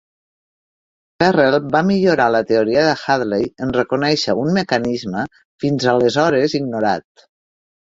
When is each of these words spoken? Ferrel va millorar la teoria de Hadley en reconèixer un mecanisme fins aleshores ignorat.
Ferrel 1.23 1.57
va 1.75 1.81
millorar 1.89 2.25
la 2.37 2.41
teoria 2.53 2.87
de 2.87 2.95
Hadley 3.03 3.45
en 3.67 3.75
reconèixer 3.77 4.37
un 4.47 4.51
mecanisme 4.57 5.29
fins 5.67 5.89
aleshores 5.95 6.59
ignorat. 6.65 7.27